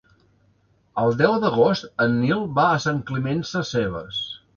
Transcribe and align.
El 1.01 1.11
deu 1.19 1.35
d'agost 1.43 1.87
en 2.05 2.15
Nil 2.21 2.41
va 2.61 2.65
a 2.71 2.79
Sant 2.87 3.03
Climent 3.11 3.45
Sescebes. 3.51 4.23